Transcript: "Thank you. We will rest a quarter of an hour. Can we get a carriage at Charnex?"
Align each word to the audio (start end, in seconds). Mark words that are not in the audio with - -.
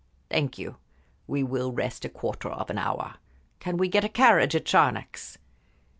"Thank 0.31 0.57
you. 0.57 0.77
We 1.27 1.43
will 1.43 1.71
rest 1.71 2.05
a 2.05 2.09
quarter 2.09 2.49
of 2.49 2.71
an 2.71 2.79
hour. 2.79 3.17
Can 3.59 3.77
we 3.77 3.87
get 3.87 4.03
a 4.03 4.09
carriage 4.09 4.55
at 4.55 4.65
Charnex?" 4.65 5.37